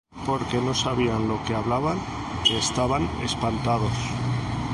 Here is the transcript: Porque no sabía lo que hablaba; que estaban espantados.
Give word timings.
Porque 0.25 0.57
no 0.65 0.73
sabía 0.73 1.19
lo 1.19 1.37
que 1.45 1.53
hablaba; 1.53 1.95
que 2.43 2.57
estaban 2.57 3.07
espantados. 3.23 3.93